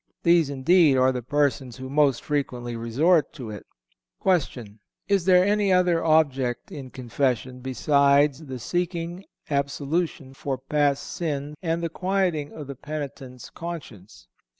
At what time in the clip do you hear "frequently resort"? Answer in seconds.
2.23-3.31